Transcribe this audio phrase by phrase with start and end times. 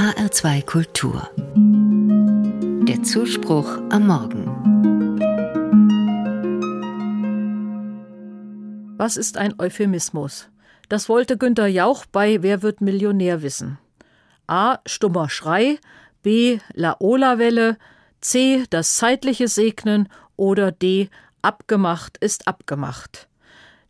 [0.00, 1.28] HR2 Kultur.
[2.88, 4.46] Der Zuspruch am Morgen.
[8.96, 10.48] Was ist ein Euphemismus?
[10.88, 13.78] Das wollte Günter Jauch bei Wer wird Millionär wissen.
[14.46, 14.78] A.
[14.86, 15.78] Stummer Schrei,
[16.22, 16.60] B.
[16.72, 17.76] Laola-Welle,
[18.22, 18.64] C.
[18.70, 21.10] Das zeitliche Segnen oder D.
[21.42, 23.28] Abgemacht ist abgemacht.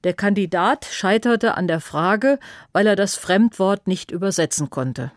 [0.02, 2.40] Der Kandidat scheiterte an der Frage,
[2.72, 5.12] weil er das Fremdwort nicht übersetzen konnte.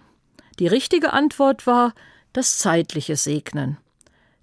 [0.60, 1.94] Die richtige Antwort war
[2.32, 3.78] das zeitliche Segnen.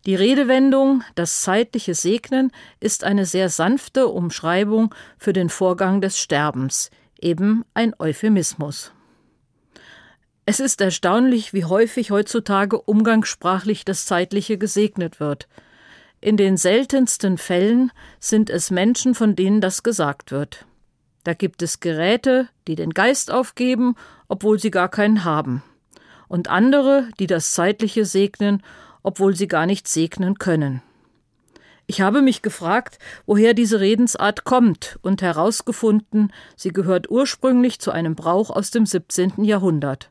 [0.07, 6.91] Die Redewendung das zeitliche Segnen ist eine sehr sanfte Umschreibung für den Vorgang des Sterbens,
[7.21, 8.93] eben ein Euphemismus.
[10.47, 15.49] Es ist erstaunlich, wie häufig heutzutage umgangssprachlich das Zeitliche gesegnet wird.
[16.21, 20.67] In den seltensten Fällen sind es Menschen, von denen das gesagt wird.
[21.25, 23.95] Da gibt es Geräte, die den Geist aufgeben,
[24.29, 25.63] obwohl sie gar keinen haben,
[26.31, 28.63] und andere, die das Zeitliche segnen,
[29.03, 30.81] obwohl sie gar nicht segnen können.
[31.87, 38.15] Ich habe mich gefragt, woher diese Redensart kommt und herausgefunden, sie gehört ursprünglich zu einem
[38.15, 39.43] Brauch aus dem 17.
[39.43, 40.11] Jahrhundert.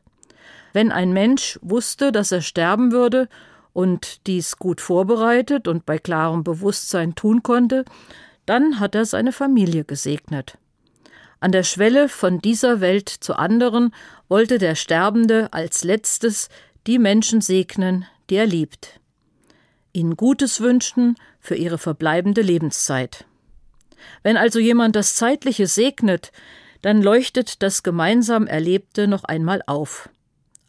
[0.74, 3.28] Wenn ein Mensch wusste, dass er sterben würde,
[3.72, 7.84] und dies gut vorbereitet und bei klarem Bewusstsein tun konnte,
[8.44, 10.58] dann hat er seine Familie gesegnet.
[11.38, 13.94] An der Schwelle von dieser Welt zur anderen
[14.30, 16.48] wollte der Sterbende als letztes
[16.86, 19.00] die Menschen segnen, die er liebt.
[19.92, 23.26] Ihnen Gutes wünschen für ihre verbleibende Lebenszeit.
[24.22, 26.30] Wenn also jemand das Zeitliche segnet,
[26.80, 30.08] dann leuchtet das gemeinsam Erlebte noch einmal auf.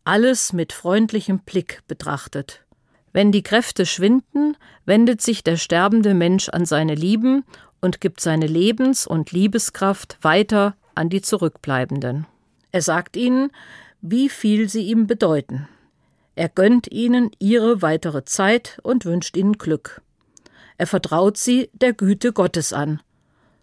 [0.03, 2.65] Alles mit freundlichem Blick betrachtet.
[3.13, 7.45] Wenn die Kräfte schwinden, wendet sich der sterbende Mensch an seine Lieben
[7.79, 12.25] und gibt seine Lebens- und Liebeskraft weiter an die Zurückbleibenden.
[12.71, 13.51] Er sagt ihnen,
[14.01, 15.67] wie viel sie ihm bedeuten.
[16.35, 20.01] Er gönnt ihnen ihre weitere Zeit und wünscht ihnen Glück.
[20.77, 23.01] Er vertraut sie der Güte Gottes an.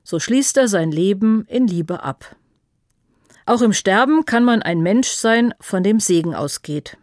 [0.05, 2.37] So schließt er sein Leben in Liebe ab.
[3.47, 6.99] Auch im Sterben kann man ein Mensch sein, von dem Segen ausgeht.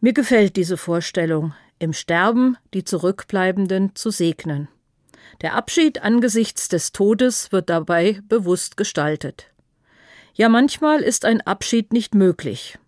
[0.00, 4.68] Mir gefällt diese Vorstellung, im Sterben die Zurückbleibenden zu segnen.
[5.40, 9.51] Der Abschied angesichts des Todes wird dabei bewusst gestaltet.
[10.34, 12.78] Ja, manchmal ist ein Abschied nicht möglich.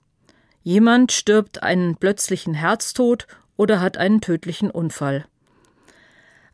[0.62, 5.26] Jemand stirbt einen plötzlichen Herztod oder hat einen tödlichen Unfall.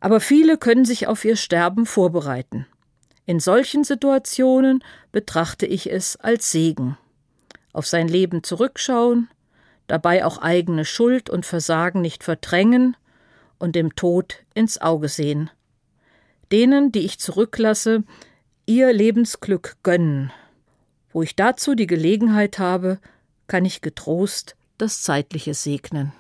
[0.00, 2.66] Aber viele können sich auf ihr Sterben vorbereiten.
[3.24, 6.98] In solchen Situationen betrachte ich es als Segen.
[7.72, 9.28] Auf sein Leben zurückschauen,
[9.86, 12.96] dabei auch eigene Schuld und Versagen nicht verdrängen
[13.60, 15.50] und dem Tod ins Auge sehen.
[16.50, 18.02] Denen, die ich zurücklasse,
[18.66, 20.32] ihr Lebensglück gönnen.
[21.12, 22.98] Wo ich dazu die Gelegenheit habe,
[23.46, 26.12] kann ich getrost das Zeitliche segnen.